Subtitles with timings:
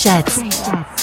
[0.00, 0.99] Sessions.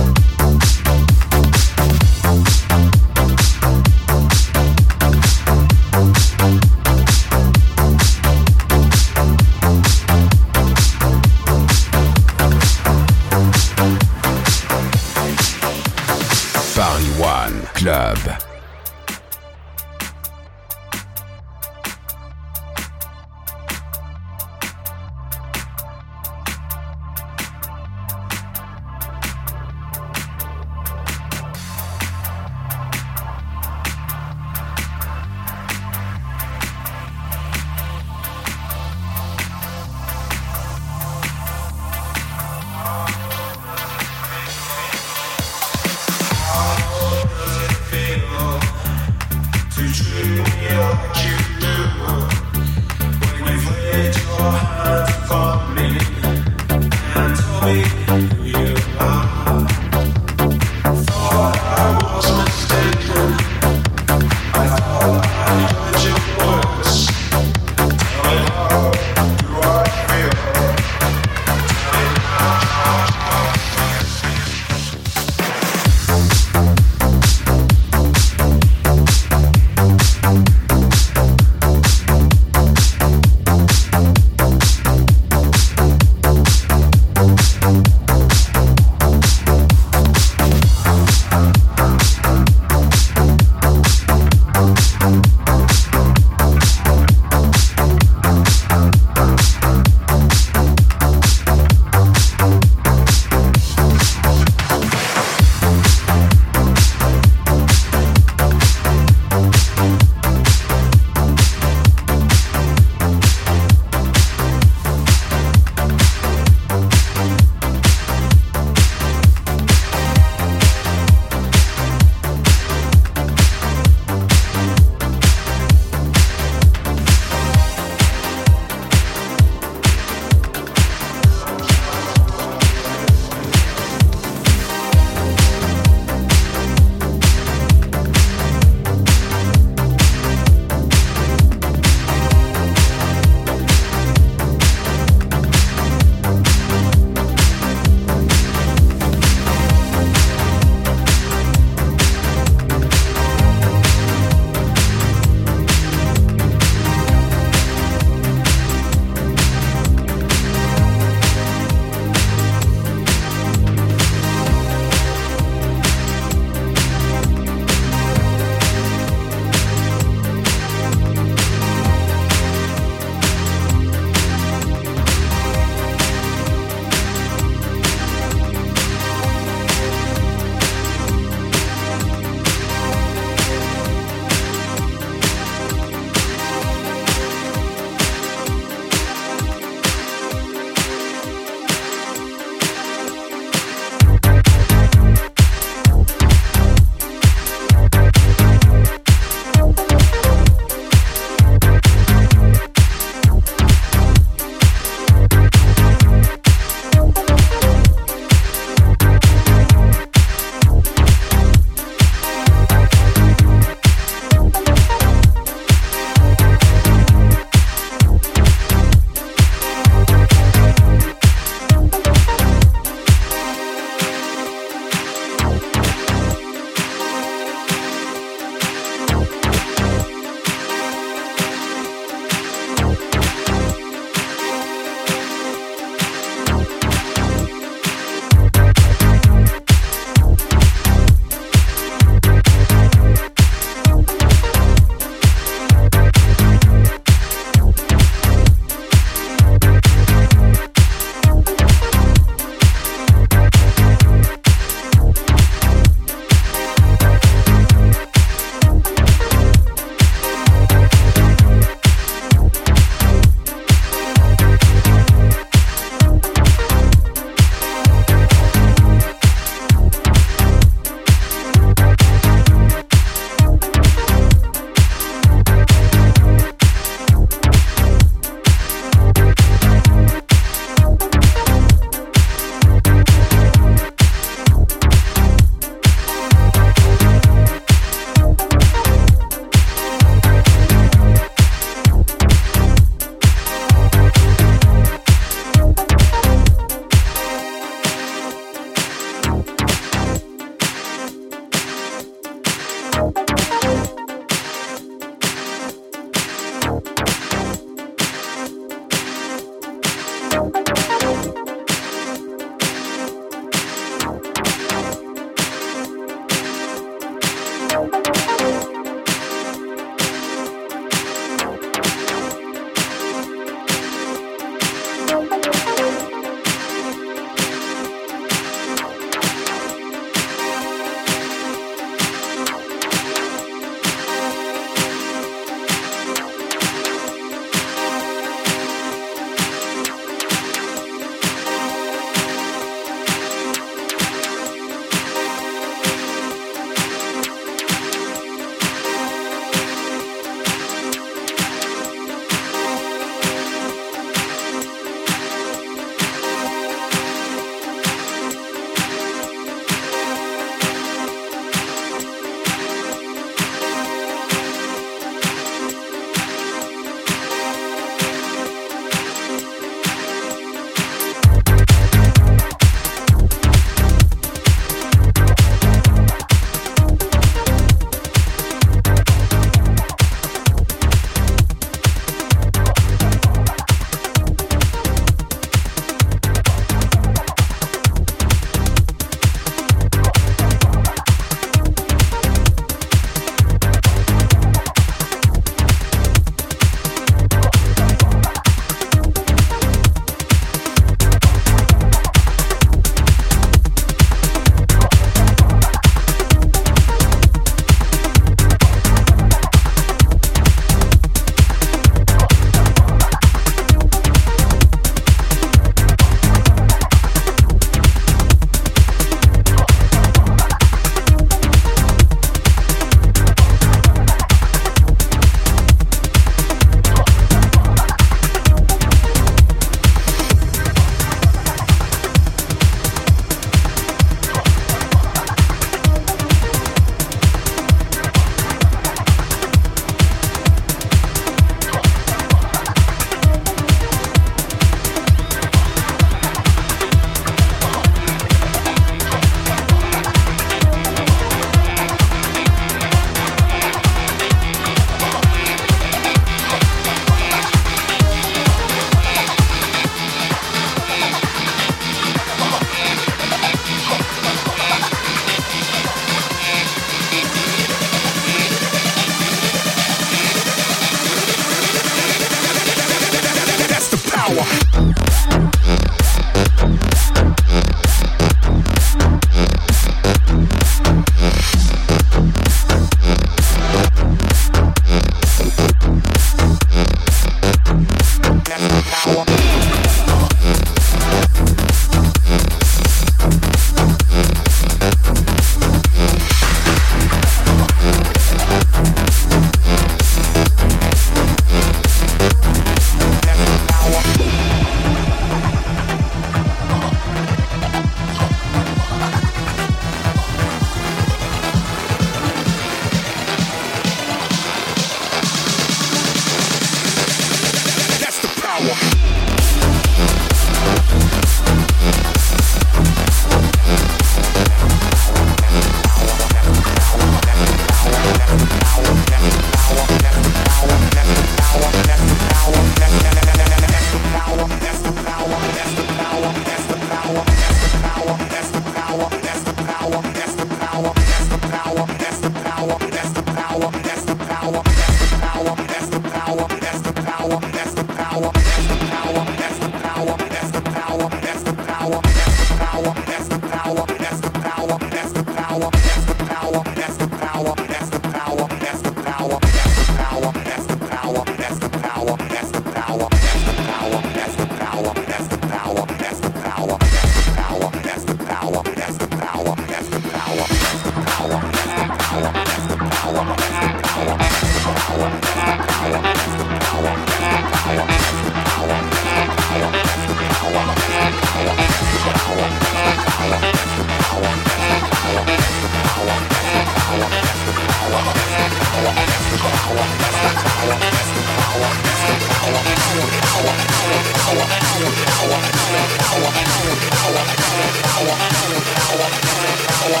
[599.84, 600.00] agua.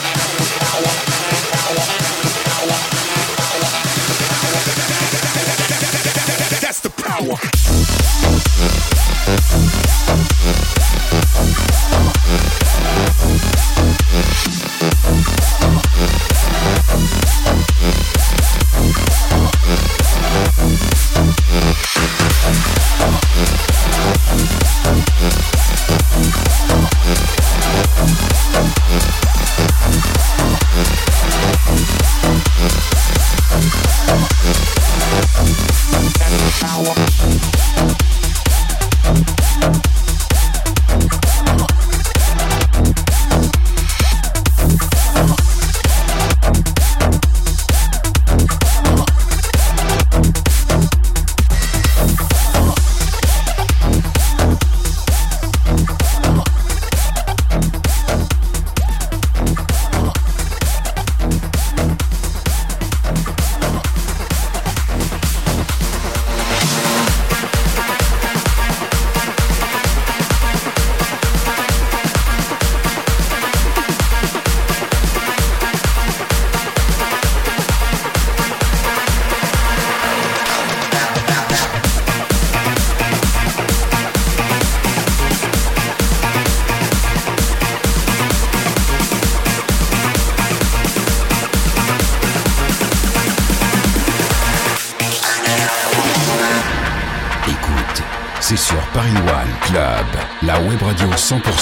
[0.78, 1.13] agua.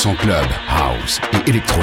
[0.03, 1.82] 100% club, house et électro.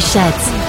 [0.00, 0.65] Shots.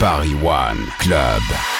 [0.00, 1.79] Paris One Club.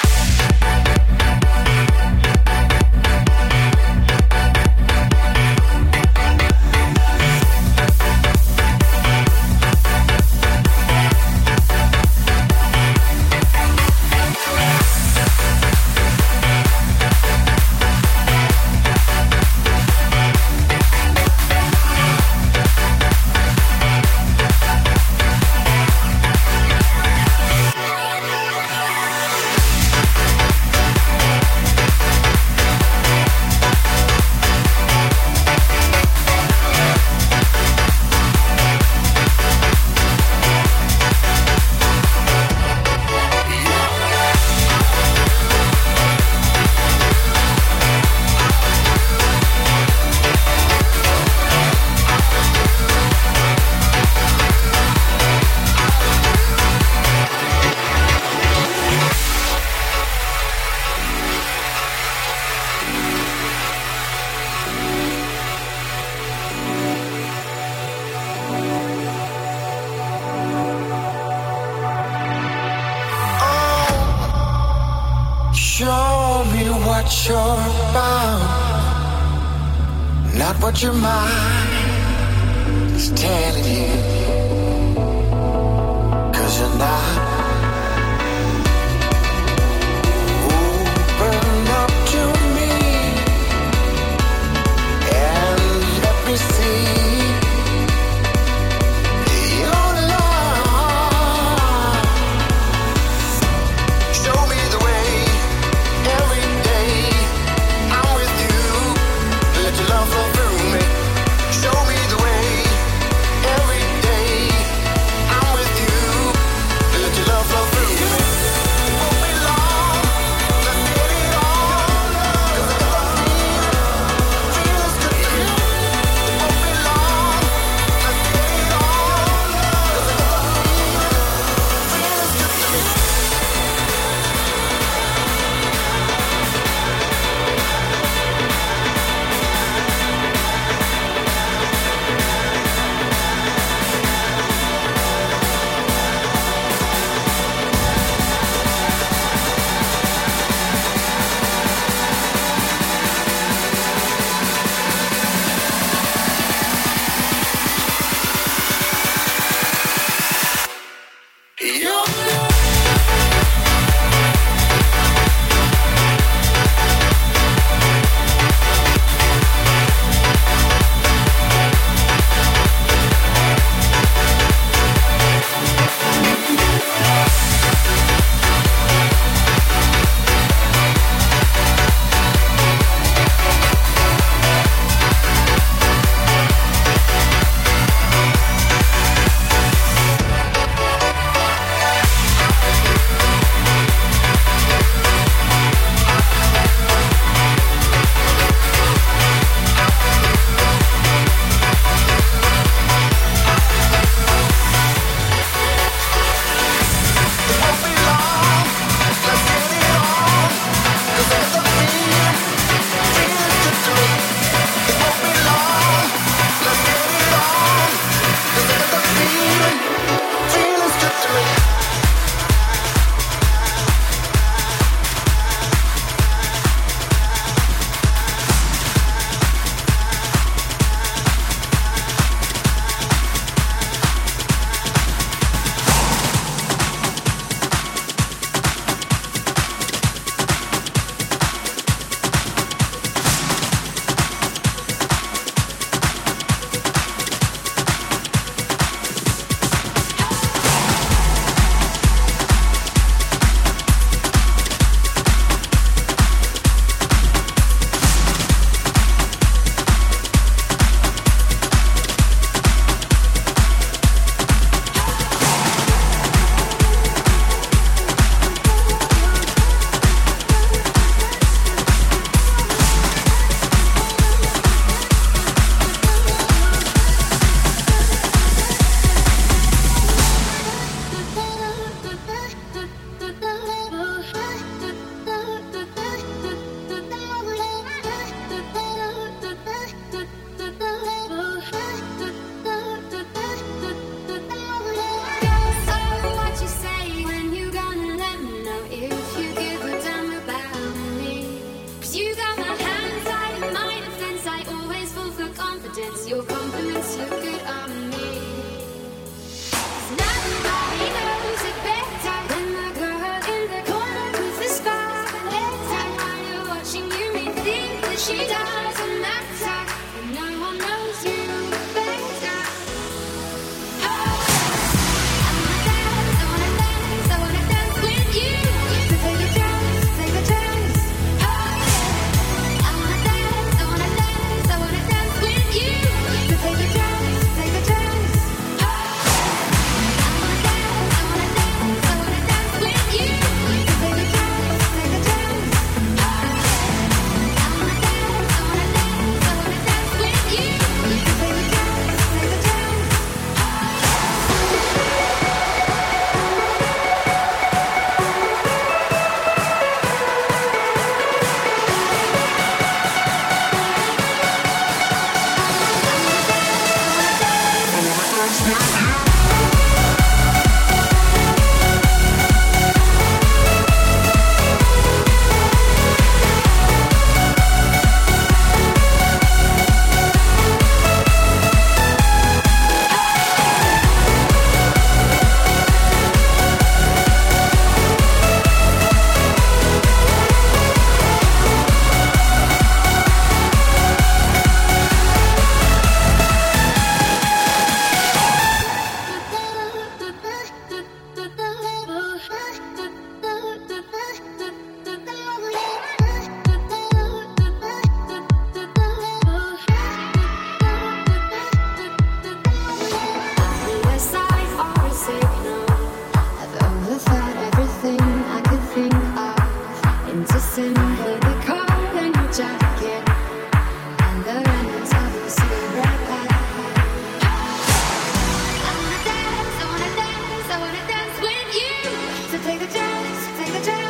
[432.71, 434.10] take the chance, take the chance.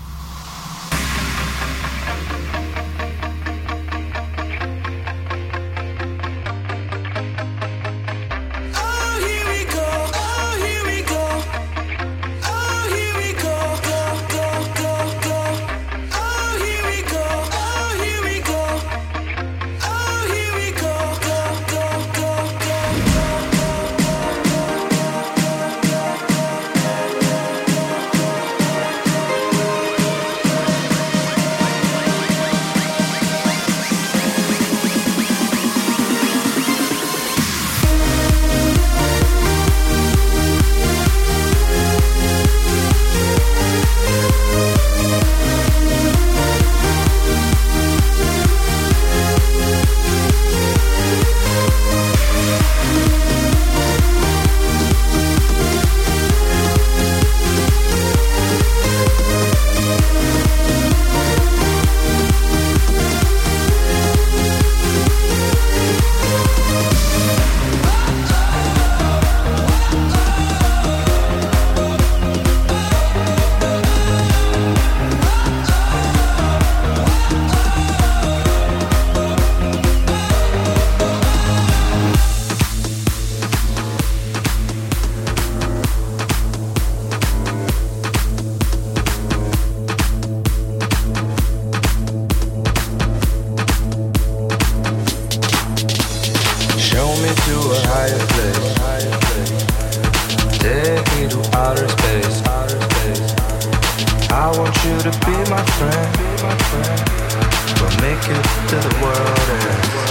[108.01, 110.10] make it to the world.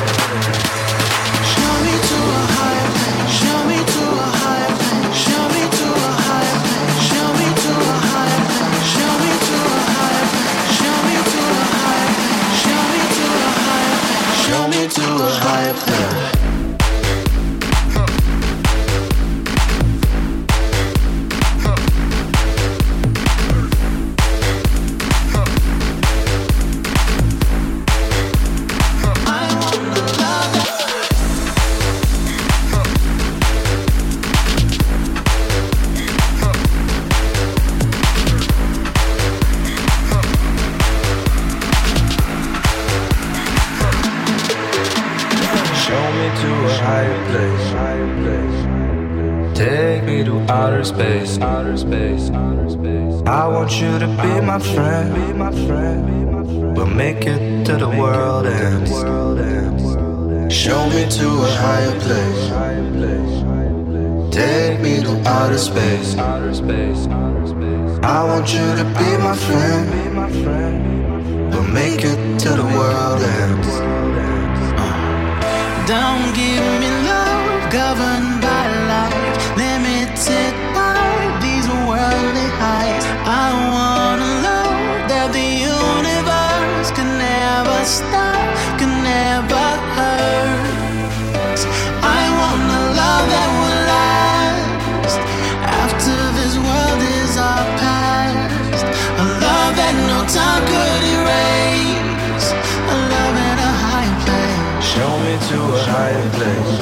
[106.37, 106.73] place.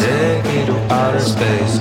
[0.00, 1.80] Take me to outer space.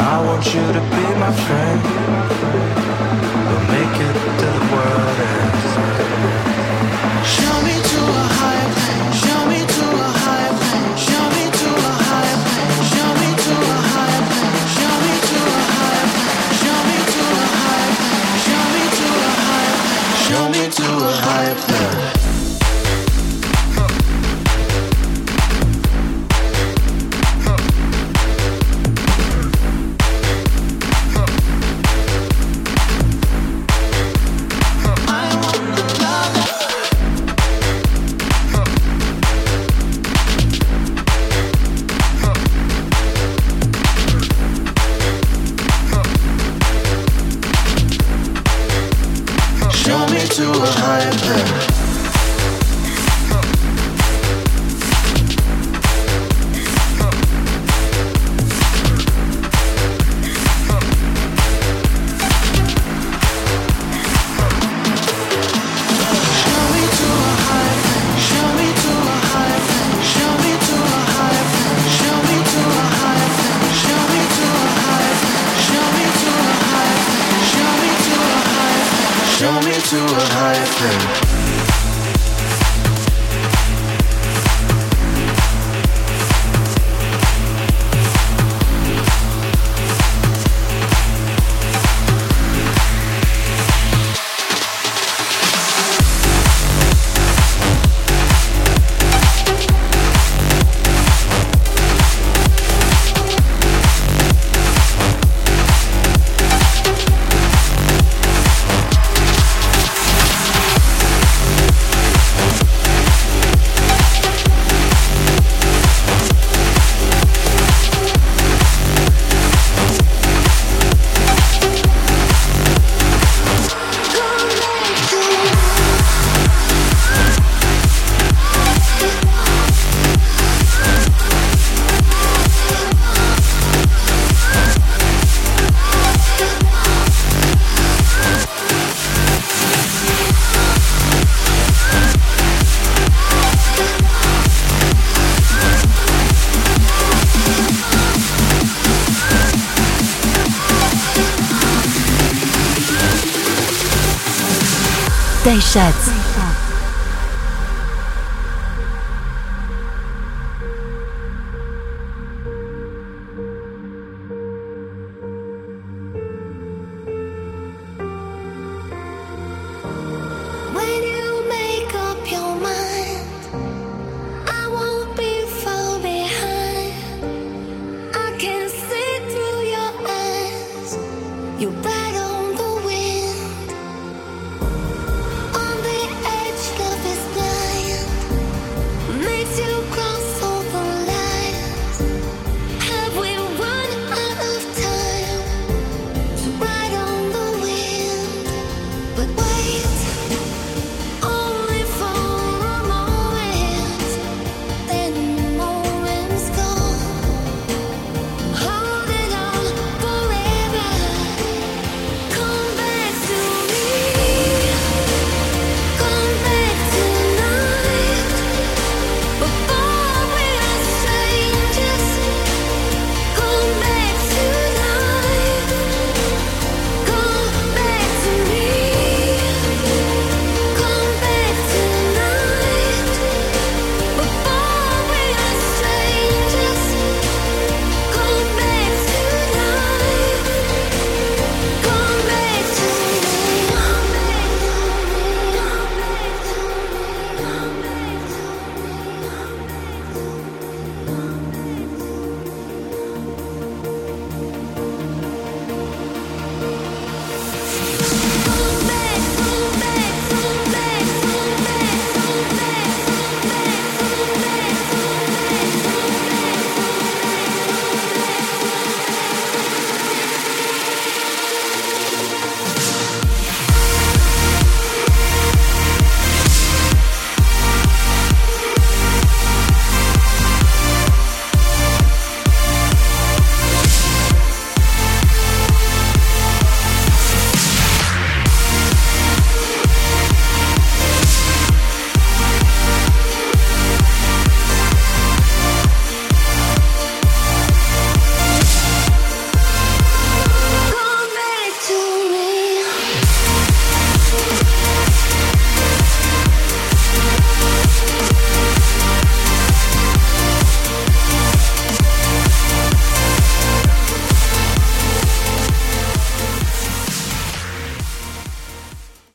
[0.00, 2.25] I want you to be my friend.